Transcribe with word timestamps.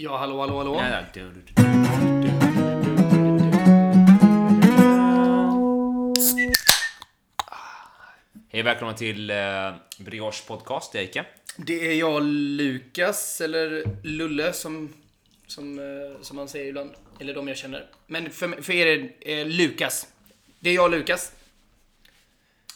Ja, 0.00 0.16
hallå, 0.16 0.40
hallå, 0.40 0.58
hallå. 0.58 1.04
Du, 1.12 1.30
du. 1.32 1.62
Hej 8.50 8.62
välkomna 8.62 8.94
till 8.94 9.30
eh, 9.30 9.36
Brioche 9.98 10.46
podcast, 10.46 10.92
det 10.92 10.98
är 10.98 11.02
Ike. 11.02 11.24
Det 11.56 11.88
är 11.88 11.94
jag, 11.94 12.22
Lukas, 12.22 13.40
eller 13.40 13.84
Lulle, 14.02 14.52
som, 14.52 14.94
som, 15.46 15.78
eh, 15.78 16.22
som 16.22 16.36
man 16.36 16.48
säger 16.48 16.66
ibland. 16.66 16.90
Eller 17.20 17.34
de 17.34 17.48
jag 17.48 17.56
känner. 17.56 17.86
Men 18.06 18.30
för, 18.30 18.62
för 18.62 18.72
er 18.72 18.86
är 18.86 19.12
det 19.20 19.40
eh, 19.40 19.46
Lukas. 19.46 20.06
Det 20.60 20.70
är 20.70 20.74
jag, 20.74 20.90
Lukas. 20.90 21.32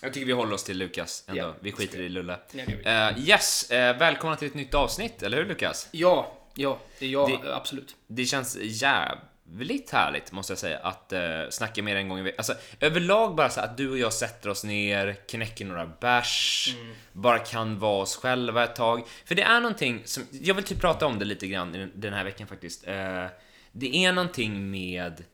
Jag 0.01 0.13
tycker 0.13 0.27
vi 0.27 0.33
håller 0.33 0.53
oss 0.53 0.65
till 0.65 0.79
Lukas 0.79 1.25
ändå. 1.27 1.41
Ja, 1.41 1.55
vi 1.61 1.73
skiter 1.73 2.01
i 2.01 2.09
Lulle. 2.09 2.39
Ja, 2.53 2.65
det 2.67 2.73
gör 2.73 3.11
Eh, 3.11 3.29
yes, 3.29 3.71
eh, 3.71 3.99
välkomna 3.99 4.37
till 4.37 4.49
ett 4.49 4.55
nytt 4.55 4.75
avsnitt, 4.75 5.23
eller 5.23 5.37
hur 5.37 5.45
Lukas? 5.45 5.89
Ja, 5.91 6.39
ja, 6.55 6.79
det 6.99 7.07
är 7.07 7.11
jag, 7.11 7.31
Det- 7.43 7.57
absolut. 7.57 7.97
Det 8.07 8.25
känns 8.25 8.57
jävligt 8.61 9.91
härligt, 9.91 10.33
måste 10.33 10.51
jag 10.53 10.59
säga, 10.59 10.79
att 10.79 11.13
uh, 11.13 11.51
snacka 11.51 11.83
mer 11.83 11.97
en 11.97 12.09
gång 12.09 12.19
i 12.19 12.23
veckan. 12.23 12.37
Alltså, 12.39 12.55
överlag 12.81 13.35
bara 13.35 13.51
så 13.51 13.61
att 13.61 13.77
du 13.77 13.91
och 13.91 13.99
jag 13.99 14.13
sätter 14.13 14.49
oss 14.49 14.65
ner, 14.65 15.17
knäcker 15.29 15.65
några 15.65 15.87
bärs, 15.87 16.69
bara 17.13 17.39
kan 17.39 17.79
vara 17.79 18.03
oss 18.03 18.17
själva 18.17 18.65
ett 18.65 18.77
tag. 18.77 19.03
För 19.25 19.35
det 19.35 19.43
är 19.43 19.61
någonting 19.61 20.03
som, 20.05 20.23
jag 20.31 20.55
vill 20.55 20.65
typ 20.65 20.81
prata 20.81 21.07
om 21.07 21.19
det 21.19 21.25
lite 21.25 21.47
grann 21.47 21.91
den 21.95 22.13
här 22.13 22.25
veckan 22.25 22.47
faktiskt. 22.47 22.87
Eh, 22.89 23.27
det 23.73 24.05
är 24.05 24.13
någonting 24.13 24.71
med, 24.71 25.25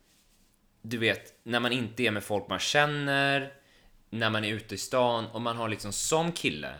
du 0.83 0.99
vet, 0.99 1.35
när 1.43 1.61
man 1.61 1.73
inte 1.73 2.03
är 2.03 2.11
med 2.11 2.25
folk 2.25 2.49
man 2.49 2.59
känner, 2.59 3.53
när 4.11 4.31
man 4.31 4.45
är 4.45 4.53
ute 4.53 4.75
i 4.75 4.79
stan 4.79 5.27
och 5.27 5.41
man 5.41 5.57
har 5.57 5.69
liksom 5.69 5.93
som 5.93 6.33
kille 6.33 6.75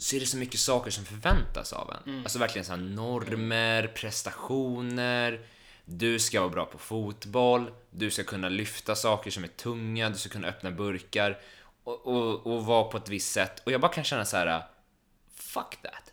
så 0.00 0.16
är 0.16 0.20
det 0.20 0.26
så 0.26 0.36
mycket 0.36 0.60
saker 0.60 0.90
som 0.90 1.04
förväntas 1.04 1.72
av 1.72 1.90
en. 1.90 2.18
Alltså 2.22 2.38
verkligen 2.38 2.64
så 2.64 2.72
här 2.72 2.80
normer, 2.80 3.86
prestationer. 3.86 5.40
Du 5.84 6.18
ska 6.18 6.40
vara 6.40 6.50
bra 6.50 6.64
på 6.66 6.78
fotboll, 6.78 7.70
du 7.90 8.10
ska 8.10 8.24
kunna 8.24 8.48
lyfta 8.48 8.94
saker 8.94 9.30
som 9.30 9.44
är 9.44 9.48
tunga, 9.48 10.10
du 10.10 10.18
ska 10.18 10.28
kunna 10.28 10.48
öppna 10.48 10.70
burkar 10.70 11.40
och, 11.84 12.06
och, 12.06 12.46
och 12.46 12.66
vara 12.66 12.84
på 12.84 12.96
ett 12.96 13.08
visst 13.08 13.32
sätt. 13.32 13.62
Och 13.66 13.72
jag 13.72 13.80
bara 13.80 13.92
kan 13.92 14.04
känna 14.04 14.24
så 14.24 14.36
här: 14.36 14.62
fuck 15.34 15.82
that. 15.82 16.12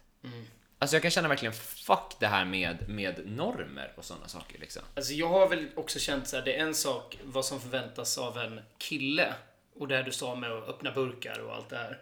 Alltså 0.80 0.96
jag 0.96 1.02
kan 1.02 1.12
känna 1.12 1.28
verkligen 1.28 1.54
fuck 1.54 2.16
det 2.20 2.28
här 2.28 2.46
med, 2.46 2.90
med 2.90 3.22
normer 3.26 3.94
och 3.98 4.06
sådana 4.06 4.28
saker 4.28 4.60
liksom. 4.60 4.82
Alltså 4.96 5.14
jag 5.14 5.30
har 5.30 5.50
väl 5.50 5.68
också 5.76 6.00
känt 6.00 6.28
så 6.28 6.36
här, 6.36 6.46
det 6.46 6.58
är 6.58 6.64
en 6.64 6.76
sak 6.76 7.18
vad 7.24 7.46
som 7.46 7.60
förväntas 7.62 8.18
av 8.18 8.38
en 8.38 8.60
kille. 8.78 9.34
Och 9.76 9.88
det 9.88 10.04
du 10.04 10.12
sa 10.12 10.36
med 10.36 10.52
att 10.52 10.70
öppna 10.70 10.92
burkar 10.92 11.40
och 11.40 11.56
allt 11.56 11.70
det 11.70 11.78
här. 11.78 12.02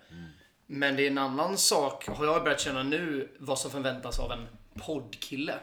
Men 0.68 0.96
det 0.96 1.04
är 1.04 1.08
en 1.08 1.18
annan 1.18 1.58
sak, 1.58 2.08
har 2.08 2.26
jag 2.26 2.44
börjat 2.44 2.62
känna 2.62 2.84
nu, 2.84 3.30
vad 3.40 3.60
som 3.60 3.72
förväntas 3.72 4.20
av 4.20 4.32
en 4.32 4.48
poddkille. 4.74 5.60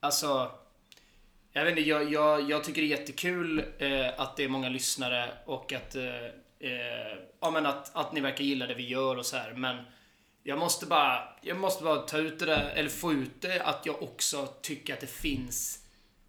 Alltså, 0.00 0.50
jag 1.52 1.64
vet 1.64 1.78
inte, 1.78 1.88
jag, 1.88 2.12
jag, 2.12 2.50
jag 2.50 2.64
tycker 2.64 2.82
det 2.82 2.86
är 2.86 2.98
jättekul 2.98 3.64
eh, 3.78 4.20
att 4.20 4.36
det 4.36 4.44
är 4.44 4.48
många 4.48 4.68
lyssnare 4.68 5.30
och 5.46 5.72
att, 5.72 5.94
eh, 5.94 6.24
eh, 6.58 7.18
ja, 7.40 7.50
men 7.50 7.66
att, 7.66 7.96
att 7.96 8.12
ni 8.12 8.20
verkar 8.20 8.44
gilla 8.44 8.66
det 8.66 8.74
vi 8.74 8.88
gör 8.88 9.16
och 9.16 9.26
så 9.26 9.36
här. 9.36 9.52
Men 9.52 9.76
jag 10.42 10.58
måste 10.58 10.86
bara, 10.86 11.28
jag 11.42 11.56
måste 11.56 11.84
bara 11.84 11.96
ta 11.96 12.18
ut 12.18 12.38
det 12.38 12.46
där, 12.46 12.72
eller 12.74 12.90
få 12.90 13.12
ut 13.12 13.40
det, 13.40 13.62
att 13.62 13.86
jag 13.86 14.02
också 14.02 14.46
tycker 14.62 14.94
att 14.94 15.00
det 15.00 15.06
finns, 15.06 15.78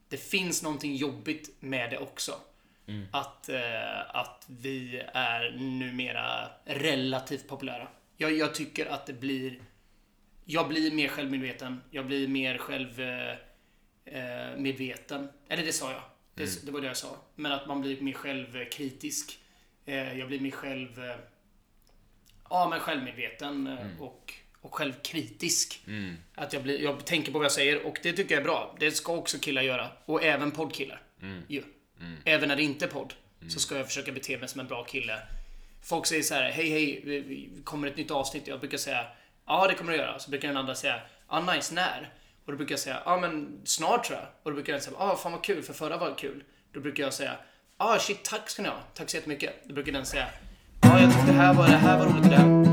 det 0.09 0.17
finns 0.17 0.63
någonting 0.63 0.95
jobbigt 0.95 1.55
med 1.59 1.89
det 1.89 1.97
också. 1.97 2.33
Att, 3.11 3.49
eh, 3.49 4.15
att 4.15 4.45
vi 4.47 5.03
är 5.13 5.51
numera 5.59 6.49
relativt 6.65 7.47
populära. 7.47 7.87
Jag, 8.17 8.37
jag 8.37 8.55
tycker 8.55 8.85
att 8.85 9.05
det 9.05 9.13
blir, 9.13 9.59
jag 10.45 10.67
blir 10.67 10.91
mer 10.91 11.07
självmedveten, 11.07 11.81
jag 11.91 12.05
blir 12.05 12.27
mer 12.27 12.57
själv 12.57 12.99
eh, 12.99 13.35
eh, 14.05 14.57
medveten. 14.57 15.29
Eller 15.49 15.65
det 15.65 15.73
sa 15.73 15.91
jag. 15.91 16.01
Det, 16.35 16.65
det 16.65 16.71
var 16.71 16.81
det 16.81 16.87
jag 16.87 16.97
sa. 16.97 17.17
Men 17.35 17.51
att 17.51 17.67
man 17.67 17.81
blir 17.81 18.01
mer 18.01 18.13
självkritisk. 18.13 19.39
Eh, 19.85 20.19
jag 20.19 20.27
blir 20.27 20.39
mer 20.39 20.51
själv... 20.51 21.03
Eh, 21.03 21.15
ja, 22.49 22.67
men 22.69 22.79
självmedveten 22.79 23.67
eh, 23.67 24.01
och, 24.01 24.33
och 24.61 24.75
självkritisk. 24.75 25.83
Att 26.35 26.53
jag, 26.53 26.63
blir, 26.63 26.81
jag 26.81 27.05
tänker 27.05 27.31
på 27.31 27.37
vad 27.37 27.45
jag 27.45 27.51
säger 27.51 27.85
och 27.85 27.99
det 28.03 28.13
tycker 28.13 28.35
jag 28.35 28.41
är 28.41 28.45
bra. 28.45 28.75
Det 28.79 28.91
ska 28.91 29.13
också 29.13 29.37
killar 29.39 29.61
göra. 29.61 29.89
Och 30.05 30.23
även 30.23 30.51
poddkillar. 30.51 31.01
Ju. 32.03 32.31
Även 32.31 32.49
när 32.49 32.55
det 32.55 32.63
inte 32.63 32.85
är 32.85 32.89
podd. 32.89 33.13
Så 33.49 33.59
ska 33.59 33.77
jag 33.77 33.87
försöka 33.87 34.11
bete 34.11 34.37
mig 34.37 34.49
som 34.49 34.59
en 34.59 34.67
bra 34.67 34.83
kille. 34.83 35.19
Folk 35.81 36.05
säger 36.05 36.23
så 36.23 36.33
här: 36.33 36.51
hej 36.51 36.69
hej, 36.69 37.49
kommer 37.63 37.87
ett 37.87 37.97
nytt 37.97 38.11
avsnitt? 38.11 38.47
Jag 38.47 38.59
brukar 38.59 38.77
säga, 38.77 39.05
ja 39.45 39.67
det 39.67 39.73
kommer 39.73 39.91
det 39.91 39.97
göra. 39.97 40.19
Så 40.19 40.29
brukar 40.29 40.47
den 40.47 40.57
andra 40.57 40.75
säga, 40.75 41.01
ja 41.29 41.53
nice, 41.53 41.73
när? 41.73 42.13
Och 42.45 42.51
då 42.51 42.57
brukar 42.57 42.73
jag 42.73 42.79
säga, 42.79 43.01
ja 43.05 43.17
men 43.17 43.61
snart 43.65 44.03
tror 44.03 44.19
jag. 44.19 44.27
Och 44.43 44.51
då 44.51 44.55
brukar 44.55 44.73
den 44.73 44.81
säga, 44.81 44.95
ja 44.99 45.15
fan 45.15 45.31
vad 45.31 45.43
kul, 45.43 45.63
för 45.63 45.73
förra 45.73 45.97
var 45.97 46.15
kul. 46.17 46.43
Då 46.73 46.79
brukar 46.79 47.03
jag 47.03 47.13
säga, 47.13 47.37
ja 47.77 47.97
shit 47.99 48.23
tack 48.23 48.49
ska 48.49 48.61
ni 48.61 48.67
ha, 48.69 48.77
tack 48.93 49.09
så 49.09 49.17
jättemycket. 49.17 49.53
Då 49.63 49.73
brukar 49.73 49.91
den 49.91 50.05
säga, 50.05 50.27
ja 50.81 51.01
jag 51.01 51.13
tyckte 51.13 51.27
det 51.27 51.37
här 51.37 51.53
var, 51.53 51.67
det 51.67 51.77
här 51.77 51.99
var 51.99 52.05
roligt 52.05 52.29
det 52.29 52.35
här. 52.35 52.63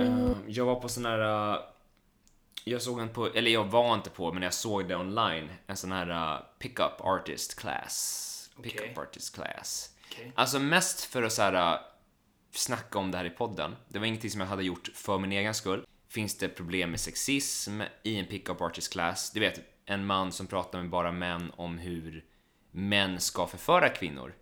Eh, 0.00 0.36
jag 0.46 0.64
var 0.64 0.74
på 0.80 0.88
sån 0.88 1.06
här... 1.06 1.75
jag 2.70 2.82
såg 2.82 3.00
en 3.00 3.08
på, 3.08 3.26
eller 3.26 3.50
jag 3.50 3.64
var 3.64 3.94
inte 3.94 4.10
på, 4.10 4.32
men 4.32 4.42
jag 4.42 4.54
såg 4.54 4.88
det 4.88 4.96
online. 4.96 5.48
En 5.66 5.76
sån 5.76 5.92
här 5.92 6.10
uh, 6.10 6.42
pickup 6.58 7.00
artist 7.00 7.58
class. 7.60 8.50
Pickup 8.62 8.80
Okej. 8.80 8.94
artist 8.96 9.34
class. 9.34 9.90
Okej. 10.10 10.32
Alltså 10.34 10.58
mest 10.58 11.04
för 11.04 11.22
att 11.22 11.32
så 11.32 11.42
här, 11.42 11.74
uh, 11.74 11.80
snacka 12.50 12.98
om 12.98 13.10
det 13.10 13.18
här 13.18 13.24
i 13.24 13.30
podden. 13.30 13.76
Det 13.88 13.98
var 13.98 14.06
ingenting 14.06 14.30
som 14.30 14.40
jag 14.40 14.48
hade 14.48 14.64
gjort 14.64 14.90
för 14.94 15.18
min 15.18 15.32
egen 15.32 15.54
skull. 15.54 15.86
Finns 16.08 16.38
det 16.38 16.48
problem 16.48 16.90
med 16.90 17.00
sexism 17.00 17.80
i 18.02 18.18
en 18.18 18.26
pickup 18.26 18.60
artist 18.60 18.92
class? 18.92 19.30
Du 19.30 19.40
vet, 19.40 19.60
en 19.84 20.06
man 20.06 20.32
som 20.32 20.46
pratar 20.46 20.80
med 20.80 20.90
bara 20.90 21.12
män 21.12 21.52
om 21.56 21.78
hur 21.78 22.24
män 22.70 23.20
ska 23.20 23.46
förföra 23.46 23.88
kvinnor. 23.88 24.34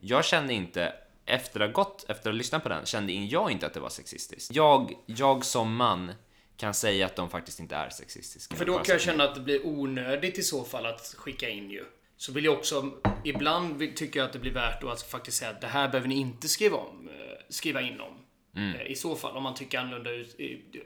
Jag 0.00 0.24
kände 0.24 0.52
inte, 0.54 0.92
efter 1.26 1.60
att 1.60 1.68
ha 1.68 1.72
gått, 1.72 2.02
efter 2.02 2.12
att 2.12 2.24
ha 2.24 2.32
lyssnat 2.32 2.62
på 2.62 2.68
den, 2.68 2.86
kände 2.86 3.12
jag 3.12 3.50
inte 3.50 3.66
att 3.66 3.74
det 3.74 3.80
var 3.80 3.88
sexistiskt. 3.88 4.54
Jag, 4.54 4.92
jag 5.06 5.44
som 5.44 5.76
man 5.76 6.12
kan 6.60 6.74
säga 6.74 7.06
att 7.06 7.16
de 7.16 7.30
faktiskt 7.30 7.60
inte 7.60 7.74
är 7.74 7.90
sexistiska. 7.90 8.56
För 8.56 8.64
då 8.64 8.78
kan 8.78 8.92
jag 8.92 9.00
känna 9.00 9.24
att 9.24 9.34
det 9.34 9.40
blir 9.40 9.66
onödigt 9.66 10.38
i 10.38 10.42
så 10.42 10.64
fall 10.64 10.86
att 10.86 11.14
skicka 11.18 11.48
in 11.48 11.70
ju. 11.70 11.84
Så 12.16 12.32
vill 12.32 12.44
jag 12.44 12.54
också, 12.54 12.90
ibland 13.24 13.96
tycker 13.96 14.20
jag 14.20 14.26
att 14.26 14.32
det 14.32 14.38
blir 14.38 14.52
värt 14.52 14.84
att 14.84 15.02
faktiskt 15.02 15.36
säga 15.36 15.50
att 15.50 15.60
det 15.60 15.66
här 15.66 15.88
behöver 15.88 16.08
ni 16.08 16.14
inte 16.14 16.48
skriva 16.48 16.76
om, 16.76 17.08
eh, 17.08 17.14
skriva 17.48 17.80
in 17.80 18.00
om. 18.00 18.18
Eh, 18.56 18.86
I 18.86 18.94
så 18.94 19.16
fall, 19.16 19.36
om 19.36 19.42
man 19.42 19.54
tycker 19.54 19.78
annorlunda 19.78 20.10
ut. 20.10 20.36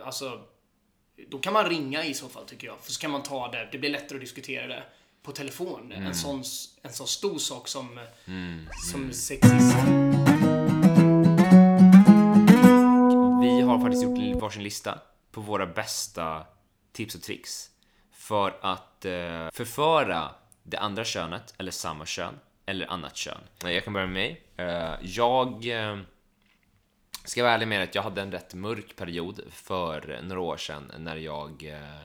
Alltså, 0.00 0.40
då 1.28 1.38
kan 1.38 1.52
man 1.52 1.68
ringa 1.68 2.04
i 2.04 2.14
så 2.14 2.28
fall 2.28 2.44
tycker 2.44 2.66
jag. 2.66 2.80
För 2.80 2.92
så 2.92 3.00
kan 3.00 3.10
man 3.10 3.22
ta 3.22 3.50
det, 3.50 3.68
det 3.72 3.78
blir 3.78 3.90
lättare 3.90 4.16
att 4.16 4.20
diskutera 4.20 4.66
det 4.66 4.82
på 5.22 5.32
telefon. 5.32 5.92
En, 5.92 6.14
sån, 6.14 6.42
en 6.82 6.92
sån 6.92 7.06
stor 7.06 7.38
sak 7.38 7.68
som, 7.68 7.98
eh, 7.98 8.04
som 8.90 9.12
sexism. 9.12 9.78
Vi 13.42 13.60
har 13.60 13.80
faktiskt 13.80 14.02
gjort 14.04 14.42
varsin 14.42 14.62
lista 14.62 14.98
på 15.34 15.40
våra 15.40 15.66
bästa 15.66 16.46
tips 16.92 17.14
och 17.14 17.22
tricks 17.22 17.70
för 18.12 18.58
att 18.60 19.04
eh, 19.04 19.48
förföra 19.52 20.30
det 20.62 20.78
andra 20.78 21.04
könet, 21.04 21.54
eller 21.58 21.70
samma 21.70 22.06
kön, 22.06 22.34
eller 22.66 22.90
annat 22.90 23.16
kön. 23.16 23.40
Eh, 23.64 23.70
jag 23.70 23.84
kan 23.84 23.92
börja 23.92 24.06
med 24.06 24.14
mig. 24.14 24.42
Eh, 24.56 24.94
jag 25.02 25.66
eh, 25.66 25.98
ska 27.24 27.42
vara 27.42 27.52
ärlig 27.52 27.68
med 27.68 27.82
att 27.82 27.94
jag 27.94 28.02
hade 28.02 28.22
en 28.22 28.32
rätt 28.32 28.54
mörk 28.54 28.96
period 28.96 29.40
för 29.50 30.20
några 30.22 30.40
år 30.40 30.56
sedan 30.56 30.92
när 30.98 31.16
jag 31.16 31.64
eh, 31.64 32.04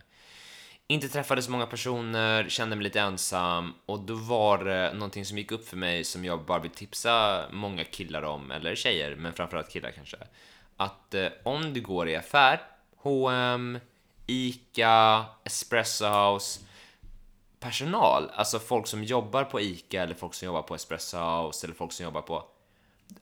inte 0.87 1.09
träffade 1.09 1.41
så 1.41 1.51
många 1.51 1.65
personer, 1.65 2.49
kände 2.49 2.75
mig 2.75 2.83
lite 2.83 2.99
ensam 2.99 3.73
och 3.85 3.99
då 3.99 4.15
var 4.15 4.63
det 4.63 4.93
någonting 4.93 5.25
som 5.25 5.37
gick 5.37 5.51
upp 5.51 5.67
för 5.67 5.77
mig 5.77 6.03
som 6.03 6.25
jag 6.25 6.45
bara 6.45 6.59
vill 6.59 6.71
tipsa 6.71 7.45
många 7.51 7.83
killar 7.83 8.21
om, 8.21 8.51
eller 8.51 8.75
tjejer, 8.75 9.15
men 9.15 9.33
framförallt 9.33 9.69
killar 9.69 9.91
kanske. 9.91 10.17
Att 10.77 11.13
eh, 11.13 11.27
om 11.43 11.73
du 11.73 11.81
går 11.81 12.09
i 12.09 12.15
affär, 12.15 12.61
H&M, 13.01 13.79
ICA, 14.27 15.25
Espresso 15.43 16.05
House, 16.05 16.59
personal, 17.59 18.29
alltså 18.33 18.59
folk 18.59 18.87
som 18.87 19.03
jobbar 19.03 19.43
på 19.43 19.61
ICA 19.61 20.03
eller 20.03 20.15
folk 20.15 20.33
som 20.33 20.45
jobbar 20.45 20.61
på 20.61 20.75
Espresso 20.75 21.17
House 21.17 21.67
eller 21.67 21.75
folk 21.75 21.91
som 21.91 22.03
jobbar 22.03 22.21
på 22.21 22.45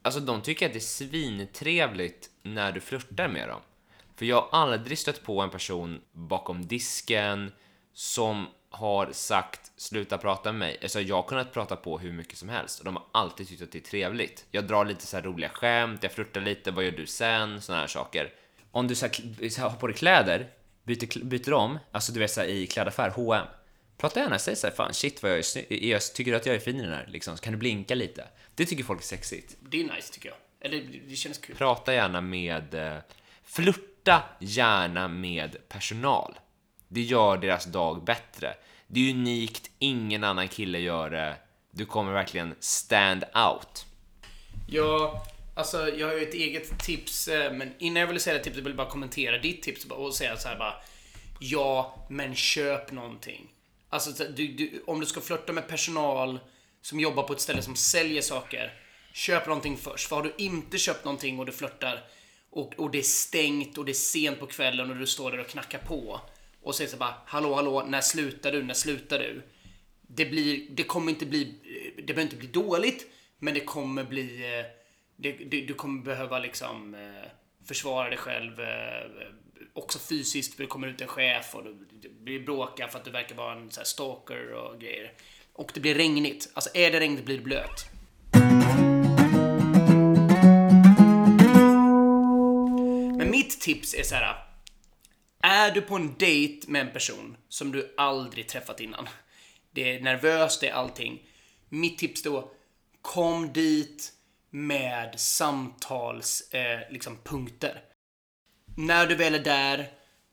Alltså 0.02 0.20
de 0.20 0.42
tycker 0.42 0.66
att 0.66 0.74
det 0.74 0.80
är 0.80 0.82
svintrevligt 0.82 2.30
när 2.44 2.72
du 2.72 2.80
flörtar 2.80 3.28
med 3.28 3.50
dem. 3.50 3.62
För 4.16 4.26
jag 4.26 4.42
har 4.42 4.60
aldrig 4.60 4.98
stött 4.98 5.24
på 5.24 5.42
en 5.42 5.50
person 5.50 6.02
bakom 6.12 6.68
disken 6.68 7.52
som 7.94 8.48
har 8.70 9.12
sagt 9.12 9.72
sluta 9.76 10.18
prata 10.18 10.52
med 10.52 10.60
mig. 10.60 10.80
Alltså 10.82 11.02
jag 11.02 11.16
har 11.16 11.24
kunnat 11.24 11.54
prata 11.54 11.76
på 11.76 12.00
hur 12.00 12.12
mycket 12.12 12.38
som 12.38 12.50
helst 12.50 12.80
och 12.80 12.86
de 12.86 12.96
har 12.96 13.06
alltid 13.12 13.48
tyckt 13.48 13.62
att 13.62 13.72
det 13.72 13.78
är 13.78 13.82
trevligt. 13.82 14.46
Jag 14.52 14.68
drar 14.68 14.86
lite 14.86 15.08
så 15.08 15.18
här 15.18 15.24
roliga 15.24 15.50
skämt, 15.50 16.04
jag 16.04 16.12
flörtar 16.12 16.42
lite, 16.42 16.72
vad 16.72 16.84
gör 16.84 16.92
du 16.92 17.06
sen? 17.06 17.62
Såna 17.62 17.80
här 17.80 17.88
saker. 17.88 18.34
Om 18.78 18.88
du 18.88 18.96
så 18.96 19.06
här, 19.06 19.50
så 19.50 19.62
här, 19.62 19.70
har 19.70 19.78
på 19.78 19.88
dig 19.88 19.96
kläder, 19.96 20.50
byter, 20.84 21.24
byter 21.26 21.54
om, 21.54 21.80
alltså 21.92 22.12
du 22.12 22.20
vet 22.20 22.32
så 22.32 22.42
här, 22.42 22.48
i 22.48 22.68
klädaffär, 22.68 23.10
H&M 23.10 23.46
Prata 23.98 24.20
gärna, 24.20 24.40
säg 24.40 24.56
såhär, 24.56 24.74
fan 24.74 24.94
shit 24.94 25.24
vad 25.24 25.32
jag 25.32 25.38
är 25.38 25.44
snygg, 25.44 25.68
tycker 26.16 26.32
du 26.32 26.38
att 26.38 26.46
jag 26.46 26.56
är 26.56 26.60
fin 26.60 26.80
i 26.80 26.84
den 26.84 26.94
här 26.94 27.08
liksom, 27.12 27.38
så 27.38 27.44
kan 27.44 27.54
du 27.54 27.60
blinka 27.60 27.96
lite? 27.96 28.28
Det 28.56 28.66
tycker 28.66 28.84
folk 28.84 29.02
är 29.02 29.06
sexigt. 29.06 29.56
Det 29.70 29.80
är 29.82 29.84
nice 29.96 30.14
tycker 30.14 30.30
jag. 30.30 30.38
Eller 30.62 30.78
det- 30.78 31.00
det 31.10 31.16
känns 31.16 31.38
kul. 31.38 31.56
Prata 31.56 31.94
gärna 31.94 32.22
med, 32.22 32.74
eh, 32.74 32.98
flirta 33.44 34.24
gärna 34.40 35.08
med 35.08 35.58
personal. 35.70 36.40
Det 36.88 37.02
gör 37.02 37.38
deras 37.38 37.66
dag 37.66 38.04
bättre. 38.04 38.54
Det 38.88 39.00
är 39.10 39.14
unikt, 39.14 39.70
ingen 39.80 40.24
annan 40.24 40.48
kille 40.48 40.80
gör 40.80 41.10
det. 41.10 41.36
Du 41.72 41.86
kommer 41.86 42.12
verkligen 42.14 42.56
stand 42.60 43.24
out. 43.24 43.86
Ja, 44.68 45.26
alltså 45.58 45.90
jag 45.90 46.08
har 46.08 46.14
ju 46.14 46.24
ett 46.24 46.34
eget 46.34 46.80
tips, 46.80 47.28
eh, 47.28 47.54
men 47.54 47.74
innan 47.80 48.02
jag 48.02 48.08
vill 48.08 48.20
säga 48.20 48.38
det 48.38 48.44
tipset 48.44 48.64
vill 48.64 48.72
jag 48.72 48.78
bara 48.78 48.90
kommentera 48.90 49.38
ditt 49.38 49.62
tips 49.62 49.86
och 49.86 50.16
säga 50.16 50.38
så 50.38 50.48
här 50.48 50.58
bara. 50.58 50.74
Ja, 51.40 52.08
men 52.10 52.36
köp 52.36 52.92
någonting. 52.92 53.50
Alltså 53.90 54.24
du, 54.24 54.48
du, 54.48 54.84
om 54.88 55.00
du 55.00 55.06
ska 55.06 55.22
flirta 55.22 55.54
med 55.54 55.68
personal 55.68 56.40
som 56.82 57.00
jobbar 57.00 57.24
på 57.24 57.34
ett 57.34 57.42
ställe 57.42 57.62
som 57.62 57.76
säljer 57.76 58.22
saker. 58.22 58.74
Köp 59.14 59.48
någonting 59.48 59.78
först. 59.78 60.08
För 60.08 60.16
har 60.16 60.24
du 60.24 60.34
inte 60.38 60.78
köpt 60.78 61.06
någonting 61.06 61.40
och 61.40 61.46
du 61.46 61.52
flörtar 61.52 62.04
och, 62.50 62.74
och 62.78 62.92
det 62.92 62.98
är 62.98 63.04
stängt 63.04 63.78
och 63.78 63.86
det 63.86 63.92
är 63.92 63.94
sent 63.94 64.40
på 64.40 64.46
kvällen 64.46 64.90
och 64.90 64.96
du 64.96 65.08
står 65.08 65.32
där 65.32 65.40
och 65.40 65.48
knackar 65.48 65.80
på 65.80 66.22
och 66.62 66.76
säger 66.76 66.90
så 66.90 66.98
bara 66.98 67.14
hallå 67.26 67.56
hallå, 67.56 67.86
när 67.88 68.02
slutar 68.02 68.52
du, 68.52 68.64
när 68.64 68.74
slutar 68.74 69.20
du? 69.20 69.42
Det 70.02 70.26
blir, 70.26 70.68
det 70.70 70.84
kommer 70.84 71.12
inte 71.12 71.26
bli, 71.26 71.54
det 71.98 72.04
behöver 72.04 72.22
inte 72.22 72.36
bli 72.36 72.48
dåligt, 72.48 73.06
men 73.40 73.54
det 73.54 73.60
kommer 73.60 74.04
bli, 74.04 74.60
eh, 74.60 74.66
det, 75.18 75.32
det, 75.32 75.62
du 75.62 75.74
kommer 75.74 76.04
behöva 76.04 76.40
liksom 76.40 76.94
eh, 76.96 77.30
försvara 77.68 78.10
dig 78.10 78.18
själv 78.18 78.60
eh, 78.60 79.28
också 79.74 80.00
fysiskt 80.00 80.56
för 80.56 80.64
det 80.64 80.68
kommer 80.68 80.88
ut 80.88 81.02
en 81.02 81.08
chef 81.08 81.56
och 81.56 81.64
du- 81.64 82.10
blir 82.10 82.40
bråka 82.40 82.88
för 82.88 83.00
att 83.00 83.06
du 83.06 83.12
verkar 83.12 83.36
vara 83.36 83.54
en 83.56 83.72
så 83.72 83.80
här 83.80 83.86
stalker 83.86 84.54
och 84.54 84.80
grejer. 84.82 85.14
Och 85.54 85.72
det 85.74 85.80
blir 85.80 85.96
regnigt. 85.96 86.50
Alltså 86.54 86.70
är 86.74 86.92
det 86.92 87.00
regnigt 87.00 87.26
blir 87.26 87.38
det 87.38 87.44
blöt. 87.44 87.86
Men 93.18 93.32
mitt 93.32 93.62
tips 93.62 93.94
är 93.94 94.04
så 94.04 94.16
här. 94.16 94.36
Är 95.42 95.72
du 95.72 95.82
på 95.82 95.96
en 95.96 96.16
dejt 96.18 96.68
med 96.72 96.82
en 96.82 96.94
person 96.94 97.38
som 97.50 97.72
du 97.72 97.94
aldrig 97.98 98.48
träffat 98.48 98.80
innan. 98.80 99.10
Det 99.72 99.96
är 99.96 100.02
nervöst, 100.02 100.62
det 100.62 100.68
är 100.68 100.74
allting. 100.74 101.24
Mitt 101.70 101.98
tips 101.98 102.24
då, 102.24 102.52
kom 103.02 103.54
dit 103.54 104.14
med 104.50 105.20
samtalspunkter. 105.20 106.84
eh, 106.84 106.92
liksom 106.92 107.18
punkter. 107.24 107.82
När 108.78 109.08
du 109.08 109.16
väl 109.16 109.36
är 109.36 109.40
där, 109.40 109.92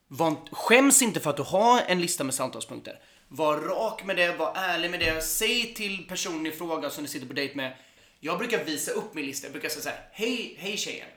var, 0.09 0.37
skäms 0.53 1.03
inte 1.03 1.21
för 1.21 1.31
att 1.31 1.37
du 1.37 1.43
har 1.43 1.81
en 1.81 2.01
lista 2.01 2.25
med 2.25 2.35
samtalspunkter. 2.35 3.01
Var 3.29 3.57
rak 3.57 4.05
med 4.05 4.17
det, 4.17 4.37
var 4.37 4.53
ärlig 4.57 4.91
med 4.91 5.01
det. 5.01 5.21
Säg 5.21 5.75
till 5.75 6.09
personen 6.09 6.47
i 6.47 6.51
fråga 6.51 6.91
som 6.91 7.05
du 7.05 7.09
sitter 7.09 7.27
på 7.27 7.33
dejt 7.33 7.55
med. 7.55 7.77
Jag 8.21 8.39
brukar 8.39 8.65
visa 8.65 8.93
upp 8.93 9.15
min 9.15 9.27
lista. 9.27 9.47
Jag 9.47 9.53
brukar 9.53 9.69
säga 9.69 9.83
så 9.83 9.89
här, 9.89 10.09
hej, 10.13 10.57
hej 10.59 10.77
tjejen. 10.77 11.09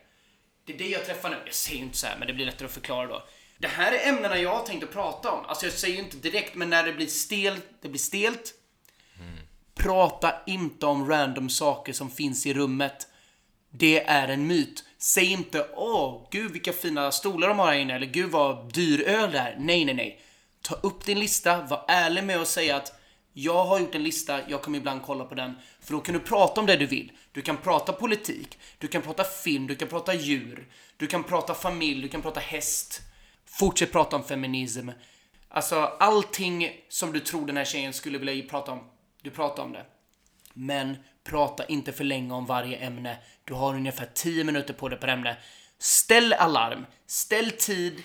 Det 0.65 0.73
är 0.73 0.77
det 0.77 0.87
jag 0.87 1.05
träffar 1.05 1.29
nu. 1.29 1.37
Jag 1.45 1.53
säger 1.53 1.81
inte 1.81 1.97
så 1.97 2.07
här, 2.07 2.17
men 2.17 2.27
det 2.27 2.33
blir 2.33 2.45
lättare 2.45 2.65
att 2.65 2.71
förklara 2.73 3.07
då. 3.07 3.23
Det 3.57 3.67
här 3.67 3.91
är 3.91 4.09
ämnena 4.09 4.37
jag 4.37 4.55
har 4.55 4.65
tänkt 4.65 4.83
att 4.83 4.91
prata 4.91 5.31
om. 5.31 5.45
Alltså 5.45 5.65
jag 5.65 5.73
säger 5.73 5.95
ju 5.95 6.03
inte 6.03 6.17
direkt, 6.17 6.55
men 6.55 6.69
när 6.69 6.83
det 6.83 6.93
blir 6.93 7.07
stelt, 7.07 7.65
det 7.81 7.89
blir 7.89 7.99
stelt. 7.99 8.53
Prata 9.77 10.33
inte 10.45 10.85
om 10.85 11.09
random 11.09 11.49
saker 11.49 11.93
som 11.93 12.09
finns 12.09 12.45
i 12.45 12.53
rummet. 12.53 13.07
Det 13.69 14.03
är 14.03 14.27
en 14.27 14.47
myt. 14.47 14.83
Säg 14.97 15.31
inte 15.31 15.67
åh, 15.75 16.27
gud 16.31 16.51
vilka 16.51 16.73
fina 16.73 17.11
stolar 17.11 17.47
de 17.47 17.59
har 17.59 17.67
här 17.67 17.79
inne 17.79 17.95
eller 17.95 18.07
gud 18.07 18.31
vad 18.31 18.73
dyr 18.73 19.01
öl 19.01 19.31
det 19.31 19.39
är. 19.39 19.55
Nej, 19.59 19.85
nej, 19.85 19.95
nej. 19.95 20.21
Ta 20.61 20.75
upp 20.75 21.05
din 21.05 21.19
lista, 21.19 21.61
var 21.61 21.85
ärlig 21.87 22.23
med 22.23 22.41
att 22.41 22.47
säga 22.47 22.75
att 22.75 22.99
jag 23.33 23.65
har 23.65 23.79
gjort 23.79 23.95
en 23.95 24.03
lista, 24.03 24.49
jag 24.49 24.61
kommer 24.61 24.77
ibland 24.77 25.01
kolla 25.05 25.25
på 25.25 25.35
den. 25.35 25.53
För 25.81 25.93
då 25.93 25.99
kan 25.99 26.13
du 26.13 26.19
prata 26.19 26.61
om 26.61 26.67
det 26.67 26.75
du 26.75 26.85
vill. 26.85 27.11
Du 27.31 27.41
kan 27.41 27.57
prata 27.57 27.93
politik, 27.93 28.59
du 28.77 28.87
kan 28.87 29.01
prata 29.01 29.23
film, 29.23 29.67
du 29.67 29.75
kan 29.75 29.87
prata 29.87 30.13
djur, 30.13 30.67
du 30.97 31.07
kan 31.07 31.23
prata 31.23 31.53
familj, 31.53 32.01
du 32.01 32.07
kan 32.07 32.21
prata 32.21 32.39
häst. 32.39 33.01
Fortsätt 33.45 33.91
prata 33.91 34.15
om 34.15 34.23
feminism. 34.23 34.89
Alltså 35.49 35.75
allting 35.81 36.71
som 36.89 37.11
du 37.11 37.19
tror 37.19 37.45
den 37.45 37.57
här 37.57 37.65
tjejen 37.65 37.93
skulle 37.93 38.17
vilja 38.17 38.49
prata 38.49 38.71
om, 38.71 38.79
du 39.27 39.35
pratar 39.35 39.63
om 39.63 39.71
det. 39.71 39.85
Men 40.53 40.97
prata 41.23 41.65
inte 41.65 41.91
för 41.93 42.03
länge 42.03 42.33
om 42.33 42.45
varje 42.45 42.77
ämne. 42.77 43.17
Du 43.43 43.53
har 43.53 43.73
ungefär 43.73 44.09
10 44.13 44.43
minuter 44.43 44.73
på 44.73 44.89
dig 44.89 44.99
per 44.99 45.07
ämne. 45.07 45.37
Ställ 45.79 46.33
alarm, 46.33 46.85
ställ 47.05 47.51
tid, 47.51 48.03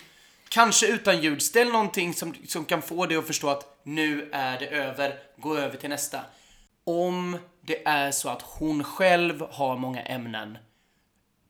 kanske 0.48 0.86
utan 0.86 1.20
ljud. 1.20 1.42
Ställ 1.42 1.68
någonting 1.68 2.14
som, 2.14 2.34
som 2.48 2.64
kan 2.64 2.82
få 2.82 3.06
dig 3.06 3.16
att 3.16 3.26
förstå 3.26 3.48
att 3.48 3.80
nu 3.82 4.30
är 4.32 4.58
det 4.58 4.66
över, 4.66 5.18
gå 5.36 5.56
över 5.56 5.76
till 5.76 5.90
nästa. 5.90 6.20
Om 6.84 7.38
det 7.60 7.86
är 7.86 8.10
så 8.10 8.28
att 8.28 8.42
hon 8.42 8.84
själv 8.84 9.46
har 9.50 9.76
många 9.76 10.02
ämnen, 10.02 10.58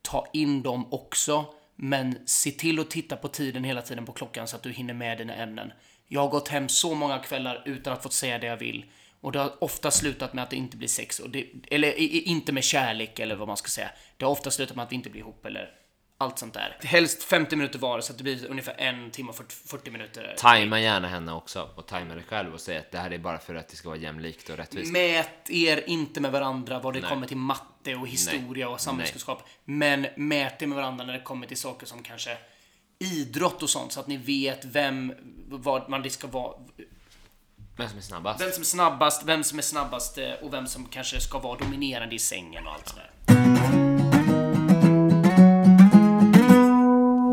ta 0.01 0.27
in 0.33 0.61
dem 0.61 0.93
också. 0.93 1.45
Men 1.75 2.17
se 2.25 2.51
till 2.51 2.79
att 2.79 2.89
titta 2.89 3.15
på 3.15 3.27
tiden 3.27 3.63
hela 3.63 3.81
tiden 3.81 4.05
på 4.05 4.11
klockan 4.11 4.47
så 4.47 4.55
att 4.55 4.63
du 4.63 4.71
hinner 4.71 4.93
med 4.93 5.17
dina 5.17 5.35
ämnen. 5.35 5.73
Jag 6.07 6.21
har 6.21 6.29
gått 6.29 6.47
hem 6.47 6.69
så 6.69 6.95
många 6.95 7.19
kvällar 7.19 7.63
utan 7.65 7.93
att 7.93 8.03
få 8.03 8.09
säga 8.09 8.39
det 8.39 8.47
jag 8.47 8.57
vill. 8.57 8.85
Och 9.23 9.31
det 9.31 9.39
har 9.39 9.63
ofta 9.63 9.91
slutat 9.91 10.33
med 10.33 10.43
att 10.43 10.49
det 10.49 10.55
inte 10.55 10.77
blir 10.77 10.87
sex. 10.87 11.19
Och 11.19 11.29
det, 11.29 11.47
eller 11.71 11.99
inte 12.27 12.51
med 12.51 12.63
kärlek 12.63 13.19
eller 13.19 13.35
vad 13.35 13.47
man 13.47 13.57
ska 13.57 13.67
säga. 13.67 13.89
Det 14.17 14.25
har 14.25 14.31
ofta 14.31 14.51
slutat 14.51 14.75
med 14.75 14.83
att 14.83 14.91
vi 14.91 14.95
inte 14.95 15.09
blir 15.09 15.21
ihop 15.21 15.45
eller 15.45 15.71
allt 16.17 16.39
sånt 16.39 16.53
där. 16.53 16.77
Helst 16.83 17.23
50 17.23 17.55
minuter 17.55 17.79
var 17.79 18.01
så 18.01 18.11
att 18.11 18.17
det 18.17 18.23
blir 18.23 18.47
ungefär 18.49 18.75
en 18.77 19.11
timme 19.11 19.29
och 19.29 19.35
40, 19.35 19.55
40 19.67 19.91
minuter. 19.91 20.35
Tajma 20.37 20.79
gärna 20.79 21.07
henne 21.07 21.33
också 21.33 21.69
och 21.75 21.87
tajma 21.87 22.15
dig 22.15 22.23
själv 22.23 22.53
och 22.53 22.59
säg 22.59 22.77
att 22.77 22.91
det 22.91 22.97
här 22.97 23.11
är 23.11 23.17
bara 23.17 23.39
för 23.39 23.55
att 23.55 23.67
det 23.67 23.75
ska 23.75 23.89
vara 23.89 23.99
jämlikt 23.99 24.49
och 24.49 24.57
rättvist. 24.57 24.91
Mät 24.91 25.49
er 25.49 25.83
inte 25.87 26.21
med 26.21 26.31
varandra 26.31 26.79
vad 26.79 26.93
det 26.93 26.99
Nej. 26.99 27.09
kommer 27.09 27.27
till 27.27 27.37
matte 27.37 27.95
och 27.95 28.07
historia 28.07 28.65
Nej. 28.65 28.73
och 28.73 28.81
samhällskunskap. 28.81 29.47
Men 29.65 30.07
mät 30.15 30.61
er 30.61 30.67
med 30.67 30.75
varandra 30.75 31.05
när 31.05 31.13
det 31.13 31.21
kommer 31.21 31.47
till 31.47 31.57
saker 31.57 31.85
som 31.85 32.03
kanske 32.03 32.37
idrott 32.99 33.63
och 33.63 33.69
sånt 33.69 33.91
så 33.91 33.99
att 33.99 34.07
ni 34.07 34.17
vet 34.17 34.65
vem, 34.65 35.13
vad 35.47 35.89
man 35.89 36.01
det 36.01 36.09
ska 36.09 36.27
vara. 36.27 36.53
Vem 37.75 37.89
som 37.89 37.97
är 37.97 38.01
snabbast? 38.01 38.41
Vem 38.41 38.51
som 38.51 38.61
är 38.61 38.65
snabbast, 38.65 39.23
vem 39.25 39.43
som 39.43 39.57
är 39.57 39.63
snabbast 39.63 40.17
eh, 40.17 40.31
och 40.31 40.53
vem 40.53 40.67
som 40.67 40.85
kanske 40.85 41.19
ska 41.19 41.39
vara 41.39 41.57
dominerande 41.59 42.15
i 42.15 42.19
sängen 42.19 42.67
och 42.67 42.73
allt 42.73 42.89
sådär. 42.89 43.11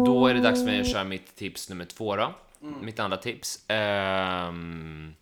Då 0.06 0.26
är 0.26 0.34
det 0.34 0.40
dags 0.40 0.58
för 0.60 0.66
mig 0.66 0.80
att 0.80 0.88
köra 0.88 1.04
mitt 1.04 1.36
tips 1.36 1.68
nummer 1.68 1.84
två 1.84 2.16
då. 2.16 2.34
Mitt 2.80 2.98
andra 2.98 3.16
tips. 3.16 3.64
Ehm, 3.68 5.14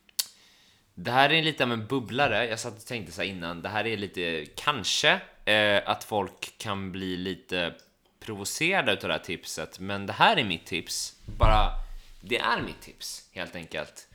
det 0.95 1.11
här 1.11 1.33
är 1.33 1.43
lite 1.43 1.65
av 1.65 1.73
en 1.73 1.87
bubblare. 1.87 2.47
Jag 2.47 2.61
satt 2.61 2.77
och 2.77 2.87
tänkte 2.87 3.13
så 3.13 3.23
innan. 3.23 3.63
Det 3.63 3.69
här 3.69 3.87
är 3.87 3.97
lite, 3.97 4.47
kanske, 4.57 5.21
eh, 5.45 5.83
att 5.87 6.05
folk 6.05 6.59
kan 6.59 6.93
bli 6.93 7.17
lite 7.17 7.75
provocerade 8.21 8.93
utav 8.93 9.09
det 9.09 9.15
här 9.15 9.25
tipset. 9.25 9.79
Men 9.81 10.07
det 10.07 10.13
här 10.13 10.37
är 10.37 10.45
mitt 10.45 10.67
tips. 10.67 11.15
Bara, 11.39 11.71
det 12.21 12.39
är 12.39 12.63
mitt 12.63 12.81
tips, 12.81 13.29
helt 13.33 13.57
enkelt. 13.57 14.08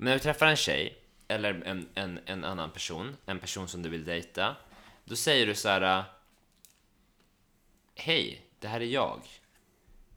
Men 0.00 0.04
när 0.04 0.12
du 0.12 0.18
träffar 0.18 0.46
en 0.46 0.56
tjej, 0.56 0.98
eller 1.28 1.62
en, 1.64 1.88
en, 1.94 2.20
en 2.26 2.44
annan 2.44 2.70
person, 2.70 3.16
en 3.26 3.38
person 3.38 3.68
som 3.68 3.82
du 3.82 3.88
vill 3.88 4.04
dejta, 4.04 4.56
då 5.04 5.16
säger 5.16 5.46
du 5.46 5.54
så 5.54 5.68
här. 5.68 5.98
Äh, 5.98 6.04
Hej, 7.94 8.42
det 8.58 8.68
här 8.68 8.80
är 8.80 8.84
jag. 8.84 9.20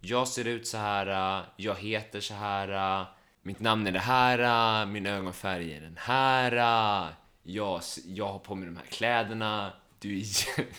Jag 0.01 0.27
ser 0.27 0.47
ut 0.47 0.67
så 0.67 0.77
här, 0.77 1.37
äh, 1.39 1.45
jag 1.57 1.75
heter 1.75 2.19
så 2.21 2.33
här, 2.33 2.99
äh, 3.01 3.07
mitt 3.41 3.59
namn 3.59 3.87
är 3.87 3.91
det 3.91 3.99
här, 3.99 4.85
min 4.85 5.05
ögonfärg 5.05 5.73
är 5.73 5.81
den 5.81 5.97
här, 6.01 6.51
jag, 7.43 7.81
jag 8.05 8.27
har 8.31 8.39
på 8.39 8.55
mig 8.55 8.65
de 8.65 8.77
här 8.77 8.85
kläderna, 8.85 9.73
du 9.99 10.13
är... 10.19 10.21
jä- 10.21 10.65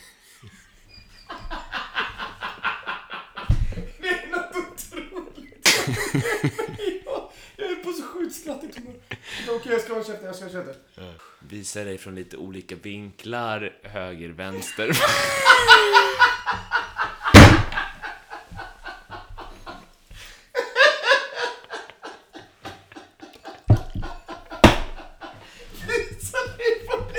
Det 4.00 4.08
är 4.08 4.26
något 4.30 4.56
otroligt 4.56 5.68
humör. 8.46 8.94
Okej, 9.48 9.72
jag 9.72 9.80
ska 9.80 9.92
hålla 9.92 10.04
käften, 10.04 10.26
jag 10.26 10.36
ska 10.36 10.44
hålla 10.44 10.58
käften. 10.58 10.74
Visar 11.48 11.84
dig 11.84 11.98
från 11.98 12.14
lite 12.14 12.36
olika 12.36 12.74
vinklar, 12.74 13.72
höger, 13.82 14.28
vänster. 14.28 14.92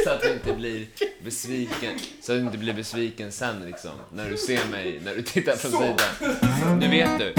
Så 0.04 0.12
att 0.12 0.22
du 0.22 0.34
inte 0.34 0.54
blir 0.54 0.88
besviken, 1.24 2.00
så 2.22 2.32
att 2.32 2.40
du 2.40 2.46
inte 2.46 2.58
blir 2.58 2.74
besviken 2.74 3.32
sen 3.32 3.66
liksom, 3.66 3.92
när 4.14 4.30
du 4.30 4.38
ser 4.38 4.66
mig, 4.66 5.02
när 5.06 5.16
du 5.16 5.22
tittar 5.22 5.56
från 5.56 5.72
sidan. 5.72 6.80
Nu 6.80 6.88
vet 6.88 7.20
du. 7.20 7.34